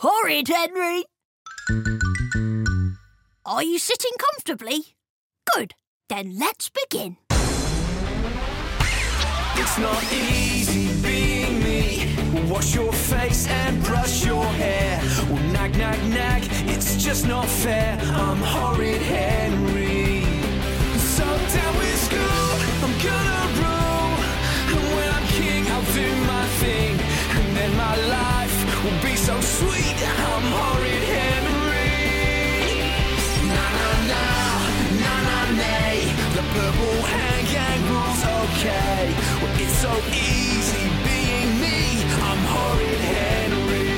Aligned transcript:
Horrid, 0.00 0.48
Henry! 0.48 1.04
Are 3.46 3.62
you 3.62 3.78
sitting 3.78 4.10
comfortably? 4.18 4.94
Good. 5.54 5.72
Then 6.10 6.38
let's 6.38 6.68
begin. 6.68 7.16
It's 9.58 9.78
not 9.78 10.12
easy 10.12 11.00
being 11.00 11.64
me. 11.64 12.14
Wash 12.50 12.74
your 12.74 12.92
face 12.92 13.48
and 13.48 13.82
brush 13.84 14.26
your 14.26 14.44
hair. 14.44 15.00
Well, 15.30 15.42
nag, 15.52 15.74
nag, 15.78 15.98
nag, 16.10 16.42
it's 16.68 17.02
just 17.02 17.26
not 17.26 17.46
fair. 17.46 17.98
I'm 18.02 18.36
horrid 18.36 19.00
Henry. 19.00 20.24
So 20.98 21.24
down 21.24 21.76
with 21.78 22.02
school, 22.04 22.50
I'm 22.84 22.98
gonna 23.02 23.45
will 28.86 29.02
be 29.02 29.16
so 29.16 29.40
sweet. 29.40 29.98
I'm 29.98 30.46
horrid 30.56 31.04
Henry. 31.14 31.90
Na 33.50 33.64
na 33.78 33.90
na, 34.10 34.24
na 35.02 35.14
na 35.28 35.38
nay. 35.62 35.98
The 36.36 36.44
purple 36.54 37.02
hand 37.12 37.46
gang 37.54 37.82
rules 37.90 38.22
okay. 38.40 39.02
Well, 39.40 39.54
it's 39.62 39.78
so 39.86 39.92
easy 40.30 40.84
being 41.06 41.50
me. 41.62 41.78
I'm 42.28 42.42
horrid 42.54 43.02
Henry. 43.14 43.88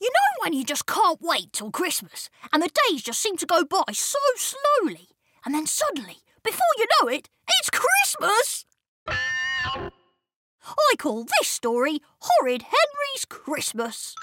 You 0.00 0.10
know 0.16 0.30
when 0.40 0.52
you 0.54 0.64
just 0.64 0.86
can't 0.86 1.20
wait 1.22 1.52
till 1.52 1.70
Christmas 1.70 2.30
and 2.52 2.62
the 2.62 2.70
days 2.88 3.02
just 3.02 3.20
seem 3.20 3.36
to 3.36 3.46
go 3.46 3.64
by 3.64 3.92
so 3.92 4.18
slowly 4.36 5.08
and 5.44 5.54
then 5.54 5.66
suddenly, 5.66 6.18
before 6.42 6.74
you 6.78 6.86
know 6.94 7.08
it, 7.08 7.28
it's 7.60 7.70
Christmas? 7.70 8.64
I 10.66 10.94
call 10.98 11.24
this 11.24 11.48
story 11.48 12.00
Horrid 12.20 12.62
Henry's 12.62 13.24
Christmas. 13.28 14.14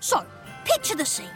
So, 0.00 0.24
picture 0.64 0.96
the 0.96 1.04
scene. 1.04 1.26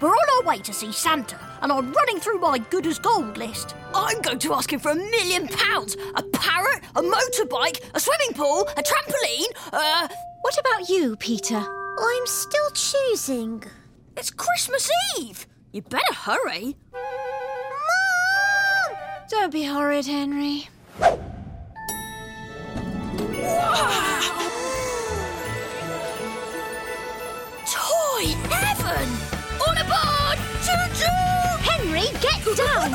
We're 0.00 0.10
on 0.10 0.28
our 0.36 0.42
way 0.48 0.58
to 0.58 0.72
see 0.72 0.90
Santa, 0.92 1.38
and 1.60 1.70
I'm 1.70 1.92
running 1.92 2.18
through 2.18 2.40
my 2.40 2.58
good 2.58 2.86
as 2.88 2.98
gold 2.98 3.38
list. 3.38 3.76
I'm 3.94 4.20
going 4.20 4.40
to 4.40 4.52
ask 4.52 4.72
him 4.72 4.80
for 4.80 4.90
a 4.90 4.96
million 4.96 5.46
pounds, 5.48 5.96
a 6.16 6.22
parrot, 6.24 6.82
a 6.96 7.02
motorbike, 7.02 7.80
a 7.94 8.00
swimming 8.00 8.34
pool, 8.34 8.62
a 8.76 8.82
trampoline, 8.82 9.52
uh, 9.72 10.08
What 10.40 10.58
about 10.58 10.88
you, 10.88 11.14
Peter? 11.16 11.64
I'm 12.00 12.26
still 12.26 12.70
choosing. 12.70 13.62
It's 14.16 14.30
Christmas 14.30 14.90
Eve! 15.18 15.46
You 15.72 15.82
better 15.82 16.14
hurry. 16.14 16.76
Mom! 16.92 17.02
Don't 19.30 19.52
be 19.52 19.64
horrid, 19.64 20.06
Henry. 20.06 20.68
Toy 27.66 28.24
heaven! 28.50 29.08
On 29.66 29.76
aboard! 29.78 30.38
Choo 30.64 30.84
choo! 30.98 31.24
Henry, 31.68 32.06
get 32.20 32.42
down! 32.56 32.90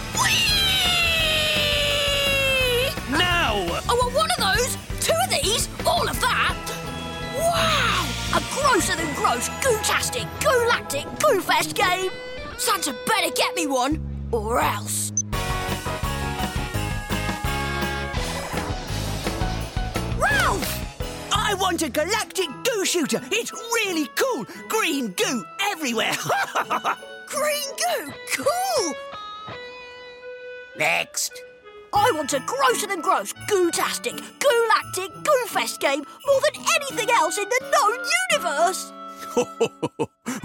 Now! 3.10 3.54
Oh, 3.54 3.82
I 3.88 3.92
want 3.94 4.14
one 4.14 4.30
of 4.38 4.40
those, 4.56 4.72
two 5.00 5.12
of 5.24 5.30
these, 5.42 5.68
all 5.84 6.08
of 6.08 6.20
that. 6.20 6.56
Wow! 7.36 8.06
A 8.36 8.40
grosser 8.54 8.94
than 8.94 9.12
gross, 9.14 9.48
goo-tastic, 9.64 10.26
goo-lactic, 10.40 11.06
goo-fest 11.18 11.74
game. 11.74 12.10
Santa 12.56 12.94
better 13.06 13.30
get 13.34 13.54
me 13.56 13.66
one, 13.66 14.00
or 14.30 14.60
else. 14.60 14.99
I 21.50 21.54
want 21.54 21.82
a 21.82 21.88
galactic 21.88 22.46
goo 22.62 22.84
shooter. 22.84 23.20
It's 23.32 23.50
really 23.74 24.06
cool. 24.14 24.46
Green 24.68 25.08
goo 25.08 25.44
everywhere. 25.62 26.12
Green 27.26 27.70
goo, 27.76 28.12
cool! 28.36 28.94
Next. 30.78 31.42
I 31.92 32.12
want 32.14 32.32
a 32.34 32.40
grosser 32.46 32.86
than 32.86 33.00
gross, 33.00 33.32
goo-tastic, 33.48 34.14
goo-lactic, 34.14 35.12
goo-fest 35.24 35.80
game 35.80 36.04
more 36.24 36.40
than 36.40 36.64
anything 36.76 37.10
else 37.10 37.36
in 37.36 37.48
the 37.48 37.60
known 37.72 37.98
universe. 38.30 38.92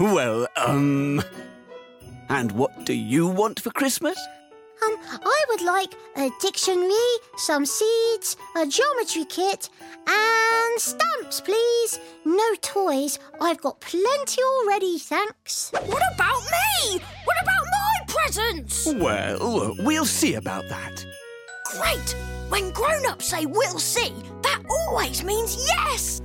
well, 0.00 0.48
um. 0.56 1.22
And 2.28 2.50
what 2.50 2.84
do 2.84 2.94
you 2.94 3.28
want 3.28 3.60
for 3.60 3.70
Christmas? 3.70 4.18
Um, 4.84 4.96
I 5.24 5.44
would 5.48 5.62
like 5.62 5.94
a 6.16 6.30
dictionary, 6.40 6.92
some 7.36 7.64
seeds, 7.64 8.36
a 8.56 8.66
geometry 8.66 9.24
kit, 9.24 9.70
and 10.06 10.80
stamps, 10.80 11.40
please. 11.40 11.98
No 12.24 12.54
toys. 12.60 13.18
I've 13.40 13.60
got 13.60 13.80
plenty 13.80 14.42
already, 14.42 14.98
thanks. 14.98 15.70
What 15.72 16.02
about 16.14 16.42
me? 16.42 17.00
What 17.24 17.36
about 17.42 17.64
my 17.64 18.14
presents? 18.14 18.86
Well, 18.94 19.74
we'll 19.80 20.04
see 20.04 20.34
about 20.34 20.68
that. 20.68 21.04
Great! 21.72 22.16
When 22.48 22.70
grown-ups 22.70 23.26
say 23.26 23.46
we'll 23.46 23.78
see, 23.78 24.12
that 24.42 24.62
always 24.70 25.24
means 25.24 25.56
yes! 25.66 26.22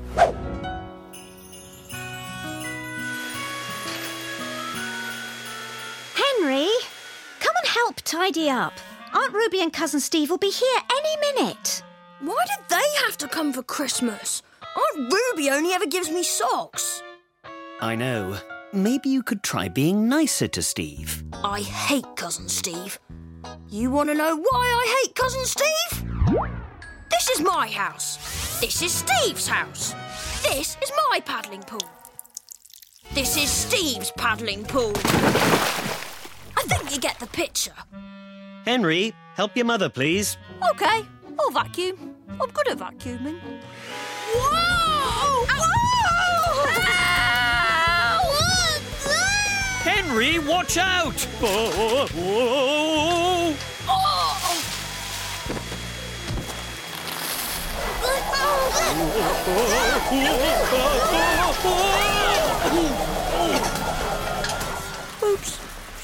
Tidy 8.12 8.50
up. 8.50 8.74
Aunt 9.14 9.34
Ruby 9.34 9.62
and 9.62 9.72
Cousin 9.72 10.02
Steve 10.02 10.30
will 10.30 10.38
be 10.38 10.52
here 10.52 10.80
any 10.92 11.34
minute. 11.34 11.82
Why 12.20 12.44
did 12.46 12.66
they 12.68 13.06
have 13.06 13.18
to 13.20 13.28
come 13.30 13.54
for 13.54 13.64
Christmas? 13.64 14.44
Aunt 14.76 15.14
Ruby 15.14 15.50
only 15.50 15.72
ever 15.72 15.86
gives 15.86 16.12
me 16.12 16.22
socks. 16.22 17.02
I 17.80 17.96
know. 17.96 18.38
Maybe 18.74 19.08
you 19.08 19.24
could 19.24 19.44
try 19.44 19.70
being 19.70 20.10
nicer 20.10 20.50
to 20.50 20.62
Steve. 20.62 21.24
I 21.42 21.62
hate 21.62 22.18
Cousin 22.18 22.50
Steve. 22.50 23.00
You 23.70 23.90
want 23.92 24.10
to 24.10 24.16
know 24.16 24.36
why 24.36 24.66
I 24.82 25.02
hate 25.02 25.16
Cousin 25.16 25.46
Steve? 25.46 26.06
This 27.12 27.30
is 27.30 27.40
my 27.40 27.70
house. 27.70 28.60
This 28.60 28.82
is 28.82 28.92
Steve's 28.92 29.48
house. 29.48 29.94
This 30.44 30.76
is 30.84 30.92
my 31.10 31.22
paddling 31.22 31.62
pool. 31.62 31.90
This 33.14 33.38
is 33.38 33.50
Steve's 33.50 34.12
paddling 34.18 34.66
pool. 34.66 34.94
I 36.92 36.94
think 36.94 37.06
you 37.06 37.10
get 37.10 37.20
the 37.20 37.28
picture. 37.28 37.72
Henry, 38.66 39.14
help 39.36 39.56
your 39.56 39.64
mother, 39.66 39.88
please. 39.88 40.38
Okay, 40.72 41.06
I'll 41.40 41.52
vacuum. 41.52 42.16
I'm 42.28 42.50
good 42.50 42.68
at 42.68 42.80
vacuuming. 42.80 43.40
Whoa! 44.36 45.46
Whoa! 45.48 45.72
Henry, 49.90 50.40
watch 50.40 50.78
out! 50.78 51.28
Oh, 51.42 52.10
oh, 52.14 53.58
Oh! 62.74 63.21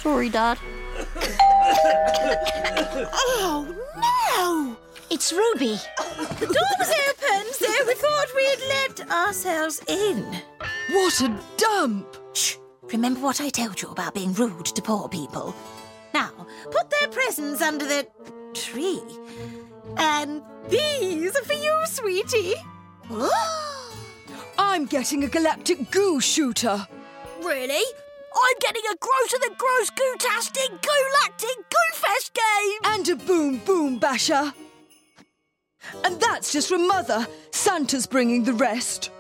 Oops. 0.08 0.14
Sorry, 0.14 0.30
Dad. 0.30 0.58
Oh, 3.14 3.76
no! 3.98 4.78
It's 5.10 5.34
Ruby. 5.34 5.78
The 6.40 6.46
door 6.46 6.74
was 6.80 6.90
open, 7.10 7.54
so 7.54 7.68
we 7.86 7.94
thought 7.94 8.28
we'd 8.34 8.60
let 8.70 9.12
ourselves 9.12 9.82
in. 9.88 10.24
What 10.94 11.20
a 11.22 11.38
dump! 11.58 12.16
Shh! 12.34 12.56
Remember 12.84 13.20
what 13.20 13.42
I 13.42 13.50
told 13.50 13.82
you 13.82 13.90
about 13.90 14.14
being 14.14 14.34
rude 14.34 14.68
to 14.68 14.82
poor 14.82 15.10
people? 15.10 15.54
Now, 16.14 16.32
put 16.72 16.90
their 16.90 17.10
presents 17.10 17.62
under 17.62 17.86
the 17.86 18.08
tree. 18.54 19.02
And 19.98 20.42
these 20.70 21.36
are 21.36 21.44
for 21.44 21.54
you, 21.54 21.84
sweetie. 21.88 22.56
I'm 24.58 24.86
getting 24.86 25.26
a 25.26 25.28
galactic 25.28 25.92
goo 25.92 26.22
shooter. 26.22 26.88
Really? 27.44 27.84
I'm 28.34 28.60
getting 28.60 28.84
a 28.92 28.96
grosser 28.98 29.38
than 29.42 29.58
gross 29.58 29.90
goo-tastic, 29.92 30.70
goo-lactic, 30.70 31.56
goo-fest 31.56 32.34
game! 32.34 32.94
And 32.94 33.10
a 33.10 33.16
boom 33.16 33.58
boom 33.60 34.00
basher. 34.00 34.54
And 36.04 36.20
that's 36.20 36.52
just 36.52 36.70
from 36.70 36.88
Mother. 36.88 37.26
Santa's 37.52 38.06
bringing 38.06 38.44
the 38.44 38.54
rest. 38.54 39.12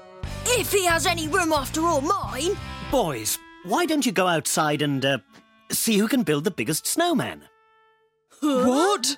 If 0.45 0.71
he 0.71 0.85
has 0.85 1.05
any 1.05 1.27
room 1.27 1.51
after 1.51 1.81
all 1.81 2.01
mine. 2.01 2.57
Boys, 2.91 3.37
why 3.65 3.85
don't 3.85 4.05
you 4.05 4.11
go 4.11 4.27
outside 4.27 4.81
and 4.81 5.03
uh, 5.03 5.17
see 5.71 5.97
who 5.97 6.07
can 6.07 6.23
build 6.23 6.43
the 6.43 6.51
biggest 6.51 6.85
snowman? 6.85 7.43
What? 8.41 9.17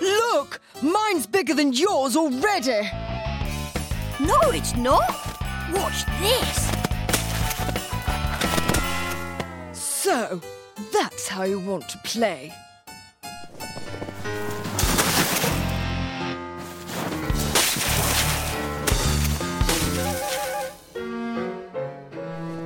Look! 0.00 0.60
Mine's 0.82 1.26
bigger 1.26 1.54
than 1.54 1.72
yours 1.72 2.16
already! 2.16 2.88
No, 4.20 4.38
it's 4.50 4.74
not. 4.76 5.08
Watch 5.72 6.04
this. 6.18 6.68
So, 9.72 10.40
That's 10.92 11.28
how 11.28 11.42
you 11.42 11.58
want 11.58 11.88
to 11.88 11.98
play. 11.98 12.52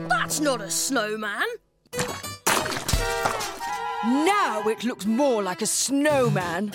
That's 0.09 0.41
not 0.41 0.61
a 0.61 0.71
snowman. 0.71 1.47
Now 4.05 4.63
it 4.67 4.85
looks 4.85 5.07
more 5.07 5.43
like 5.43 5.63
a 5.63 5.67
snowman. 5.67 6.73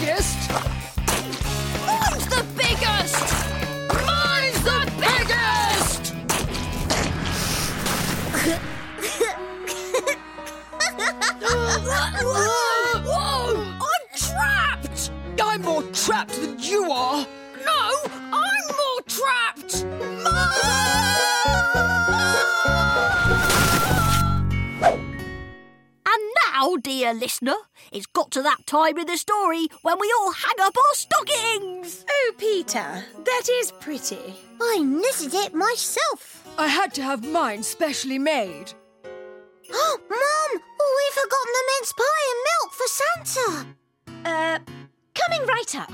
Biggest! 0.00 0.50
Mine's 1.86 2.26
the 2.28 2.44
biggest! 2.56 3.20
Mine's 4.06 4.62
the 4.64 4.80
biggest! 4.96 6.14
I'm 13.82 14.06
trapped! 14.16 15.10
I'm 15.42 15.60
more 15.62 15.82
trapped 15.92 16.40
than 16.40 16.58
you 16.58 16.90
are! 16.90 17.26
No, 17.66 17.90
I'm 18.32 18.64
more 18.80 19.02
trapped! 19.06 19.84
And 26.06 26.22
now, 26.46 26.76
dear 26.76 27.12
listener, 27.12 27.56
it's 27.92 28.06
got 28.06 28.30
to 28.32 28.42
that 28.42 28.66
time 28.66 28.98
in 28.98 29.06
the 29.06 29.16
story 29.16 29.68
when 29.82 29.98
we 29.98 30.12
all 30.18 30.32
hang 30.32 30.60
up 30.60 30.76
our 30.76 30.94
stockings! 30.94 32.04
Oh, 32.08 32.32
Peter, 32.38 33.04
that 33.24 33.48
is 33.50 33.72
pretty. 33.72 34.34
I 34.60 34.78
knitted 34.78 35.34
it 35.34 35.54
myself. 35.54 36.48
I 36.58 36.68
had 36.68 36.94
to 36.94 37.02
have 37.02 37.24
mine 37.24 37.62
specially 37.62 38.18
made. 38.18 38.72
Oh, 39.72 39.98
Mum, 40.08 40.62
we've 40.62 41.22
forgotten 41.22 41.52
the 41.52 41.64
mince 41.78 41.92
pie 41.92 42.24
and 42.30 42.40
milk 42.50 42.72
for 42.72 42.88
Santa. 42.88 43.66
Uh, 44.24 44.58
coming 45.14 45.46
right 45.46 45.74
up. 45.76 45.92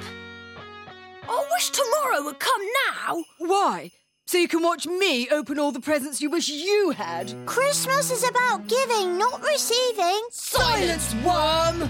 I 1.28 1.46
wish 1.52 1.70
tomorrow 1.70 2.22
would 2.25 2.38
come 2.38 2.62
now! 2.88 3.25
Why? 3.38 3.90
So 4.28 4.38
you 4.38 4.49
can 4.49 4.61
watch 4.61 4.88
me 4.88 5.28
open 5.31 5.56
all 5.56 5.70
the 5.70 5.78
presents 5.78 6.20
you 6.20 6.28
wish 6.31 6.49
you 6.49 6.90
had. 6.90 7.32
Christmas 7.46 8.11
is 8.11 8.28
about 8.28 8.67
giving, 8.67 9.17
not 9.17 9.40
receiving. 9.40 10.20
Silence, 10.32 11.14
worm! 11.25 11.88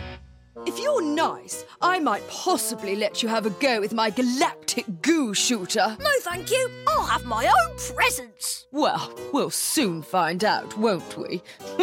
If 0.66 0.78
you're 0.78 1.00
nice, 1.00 1.64
I 1.80 1.98
might 1.98 2.28
possibly 2.28 2.94
let 2.94 3.22
you 3.22 3.30
have 3.30 3.46
a 3.46 3.50
go 3.50 3.80
with 3.80 3.94
my 3.94 4.10
galactic 4.10 4.84
goo 5.00 5.32
shooter. 5.32 5.96
No, 5.98 6.10
thank 6.20 6.50
you. 6.50 6.68
I'll 6.86 7.06
have 7.06 7.24
my 7.24 7.46
own 7.46 7.76
presents. 7.94 8.66
Well, 8.70 9.10
we'll 9.32 9.48
soon 9.48 10.02
find 10.02 10.44
out, 10.44 10.76
won't 10.76 11.16
we? 11.16 11.42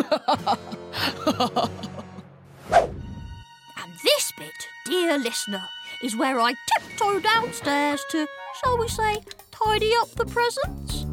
And 3.75 3.91
this 4.03 4.31
bit, 4.38 4.67
dear 4.85 5.17
listener, 5.17 5.63
is 6.03 6.15
where 6.15 6.39
I 6.39 6.53
tiptoe 6.67 7.19
downstairs 7.19 8.03
to, 8.11 8.27
shall 8.61 8.77
we 8.77 8.88
say, 8.88 9.17
tidy 9.53 9.91
up 10.01 10.09
the 10.11 10.25
presents. 10.25 11.05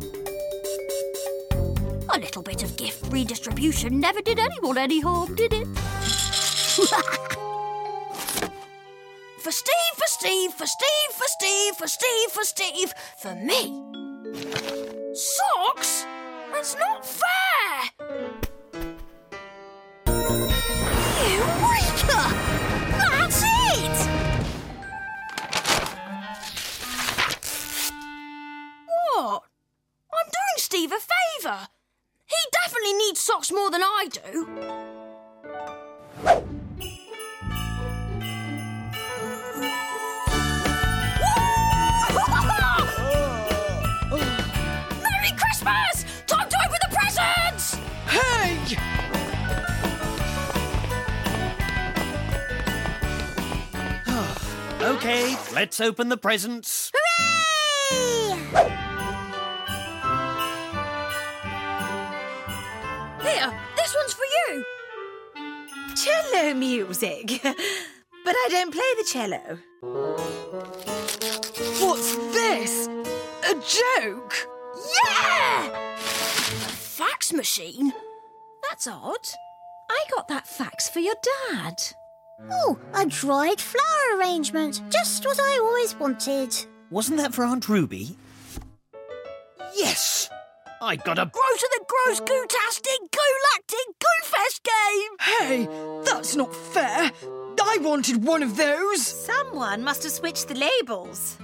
A 2.09 2.19
little 2.19 2.43
bit 2.43 2.63
of 2.63 2.77
gift 2.77 3.13
redistribution 3.13 4.01
never 4.01 4.21
did 4.23 4.39
anyone 4.39 4.79
any 4.79 5.01
harm, 5.01 5.35
did 5.35 5.53
it? 5.53 5.67
for 9.39 9.53
Steve, 9.53 9.95
for 9.97 10.07
Steve, 10.07 10.53
for 10.53 10.67
Steve, 10.67 11.13
for 11.13 11.29
Steve, 11.29 11.75
for 11.77 11.87
Steve, 11.87 12.31
for 12.31 12.45
Steve, 12.45 12.93
for 13.19 13.35
me. 13.35 13.85
Socks? 15.15 16.07
That's 16.53 16.77
not 16.77 17.07
fair! 17.07 17.50
Socks 33.51 33.53
more 33.53 33.71
than 33.71 33.83
I 33.83 34.07
do. 34.11 34.21
Merry 45.03 45.33
Christmas! 45.37 46.05
Time 46.27 46.49
to 46.49 46.57
open 46.65 46.79
the 46.83 46.89
presents! 46.93 47.77
Hey! 48.07 48.59
Okay, 54.83 55.37
let's 55.55 55.79
open 55.81 56.09
the 56.09 56.17
presents. 56.17 56.91
Here, 63.31 63.53
this 63.77 63.95
one's 63.95 64.13
for 64.13 64.25
you. 64.25 64.65
Cello 65.95 66.55
music. 66.55 67.41
but 67.43 67.55
I 68.35 68.49
don't 68.51 68.73
play 68.73 68.95
the 68.97 69.05
cello. 69.05 69.59
What's 71.81 72.17
this? 72.35 72.89
A 73.49 73.55
joke? 73.55 74.35
Yeah! 75.05 75.95
A 75.95 75.97
fax 75.97 77.33
machine? 77.33 77.93
That's 78.69 78.87
odd. 78.87 79.29
I 79.91 80.05
got 80.15 80.29
that 80.29 80.47
fax 80.47 80.89
for 80.89 81.01
your 81.01 81.17
dad. 81.51 81.83
Oh, 82.51 82.79
a 82.95 83.07
dried 83.07 83.61
flower 83.61 84.19
arrangement. 84.19 84.83
Just 84.91 85.25
what 85.25 85.39
I 85.39 85.59
always 85.59 85.95
wanted. 85.95 86.55
Wasn't 86.91 87.19
that 87.19 87.35
for 87.35 87.45
Aunt 87.45 87.69
Ruby? 87.69 88.17
Yes! 89.77 90.20
I 90.83 90.97
got 90.97 91.19
a. 91.19 91.27
Grow 91.27 91.43
to 91.59 91.69
the 91.73 91.85
gross 91.87 92.21
gootastic 92.21 93.11
galactic 93.13 93.87
goofest 94.01 94.61
game! 94.65 95.13
Hey, 95.21 95.69
that's 96.05 96.35
not 96.37 96.55
fair. 96.55 97.11
I 97.63 97.79
wanted 97.83 98.25
one 98.25 98.43
of 98.43 98.57
those. 98.57 99.07
Someone 99.07 99.85
must 99.85 100.03
have 100.05 100.13
switched 100.13 100.49
the 100.49 100.55
labels. 100.55 101.37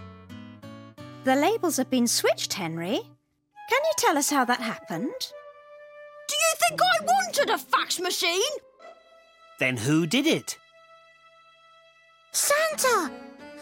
The 1.25 1.37
labels 1.37 1.77
have 1.77 1.91
been 1.91 2.07
switched, 2.07 2.55
Henry. 2.55 3.01
Can 3.69 3.81
you 3.85 3.93
tell 3.99 4.17
us 4.17 4.31
how 4.31 4.45
that 4.47 4.61
happened? 4.61 5.33
Do 6.29 6.35
you 6.35 6.55
think 6.57 6.81
I 6.81 7.05
wanted 7.05 7.51
a 7.51 7.59
fax 7.59 8.01
machine? 8.01 8.41
Then 9.59 9.77
who 9.77 10.07
did 10.07 10.27
it? 10.27 10.57
Santa! 12.33 13.11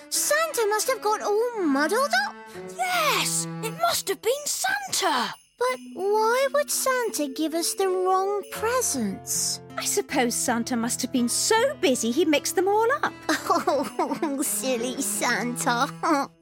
Santa 0.08 0.66
must 0.68 0.88
have 0.88 1.02
got 1.02 1.20
all 1.20 1.60
muddled 1.60 2.10
up. 2.26 2.34
Yes, 2.76 3.46
it 3.62 3.72
must 3.80 4.08
have 4.08 4.22
been 4.22 4.32
Santa. 4.46 5.34
But 5.70 5.80
why 5.94 6.48
would 6.52 6.70
Santa 6.70 7.28
give 7.28 7.54
us 7.54 7.74
the 7.74 7.88
wrong 7.88 8.42
presents? 8.50 9.60
I 9.78 9.84
suppose 9.84 10.34
Santa 10.34 10.76
must 10.76 11.00
have 11.02 11.12
been 11.12 11.28
so 11.28 11.74
busy 11.80 12.10
he 12.10 12.24
mixed 12.24 12.56
them 12.56 12.68
all 12.68 12.86
up. 13.02 13.12
Oh, 13.56 14.42
silly 14.42 15.00
Santa. 15.00 15.88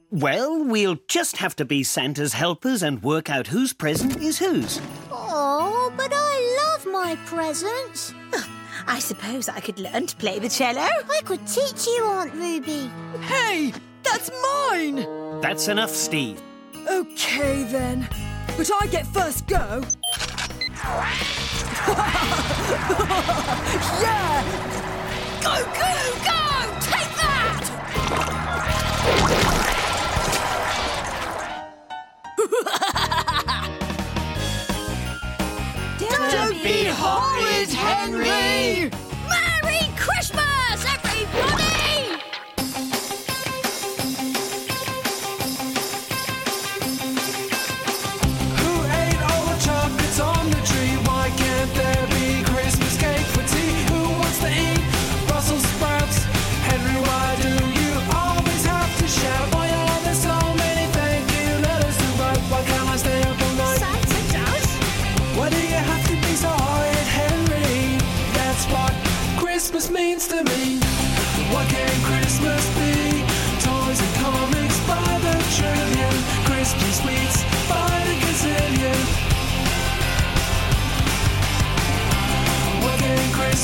Well, 0.09 0.63
we'll 0.63 0.97
just 1.07 1.37
have 1.37 1.55
to 1.57 1.65
be 1.65 1.83
Santa's 1.83 2.33
helpers 2.33 2.83
and 2.83 3.03
work 3.03 3.29
out 3.29 3.47
whose 3.47 3.71
present 3.73 4.17
is 4.17 4.39
whose. 4.39 4.81
Oh, 5.11 5.93
but 5.95 6.11
I 6.13 6.59
love 6.63 6.85
my 6.91 7.15
presents. 7.25 8.13
I 8.87 8.99
suppose 8.99 9.47
I 9.47 9.59
could 9.59 9.79
learn 9.79 10.07
to 10.07 10.15
play 10.17 10.39
the 10.39 10.49
cello. 10.49 10.81
I 10.81 11.21
could 11.23 11.45
teach 11.47 11.87
you, 11.87 12.03
Aunt 12.05 12.33
Ruby. 12.33 12.89
Hey, 13.21 13.73
that's 14.03 14.31
mine. 14.69 15.05
That's 15.41 15.67
enough, 15.67 15.91
Steve. 15.91 16.41
Okay 16.89 17.63
then. 17.63 18.07
But 18.55 18.69
I 18.71 18.87
get 18.87 19.07
first 19.07 19.47
go. 19.47 19.83
yeah! 24.01 24.43
Go, 25.41 25.65
go! 25.73 25.82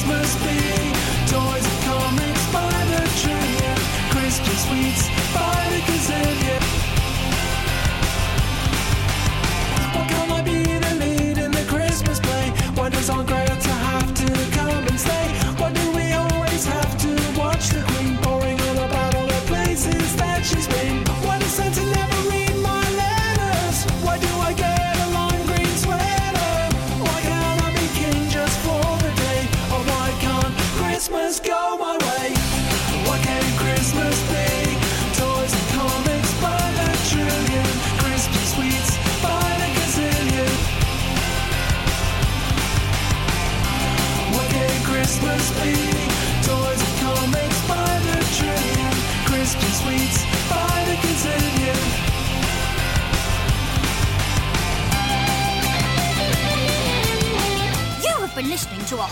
must 0.09 0.43
be. 0.43 0.98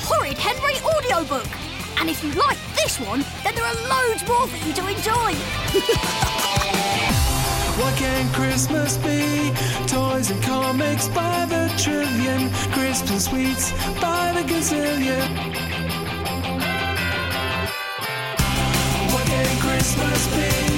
Horrid 0.06 0.38
Henry 0.38 0.76
audiobook. 0.84 1.48
And 2.00 2.10
if 2.10 2.24
you 2.24 2.32
like 2.34 2.58
this 2.76 3.00
one, 3.00 3.26
then 3.44 3.56
there 3.56 3.66
are 3.66 3.76
loads 3.90 4.28
more 4.28 4.48
for 4.48 4.58
you 4.66 4.74
to 4.74 4.88
enjoy. 4.88 5.34
What 7.78 7.96
can 7.96 8.28
Christmas 8.34 8.98
be? 8.98 9.54
Toys 9.86 10.32
and 10.32 10.42
comics 10.42 11.10
by 11.10 11.46
the 11.46 11.72
trillion, 11.78 12.50
and 12.74 13.22
sweets 13.22 13.72
by 14.02 14.32
the 14.34 14.42
gazillion. 14.42 15.28
What 19.14 19.26
can 19.28 19.60
Christmas 19.60 20.28
be? 20.36 20.77